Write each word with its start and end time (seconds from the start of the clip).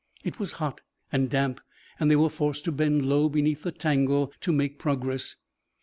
It 0.23 0.39
was 0.39 0.53
hot 0.53 0.81
and 1.11 1.29
damp 1.29 1.61
and 1.99 2.09
they 2.09 2.15
were 2.15 2.31
forced 2.31 2.63
to 2.63 2.71
bend 2.71 3.05
low 3.05 3.29
beneath 3.29 3.61
the 3.61 3.71
tangle 3.71 4.33
to 4.41 4.51
make 4.51 4.79
progress. 4.79 5.35